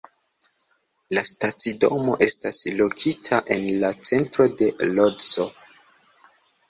[1.17, 5.47] La stacidomo estas lokita en la centro de Lodzo.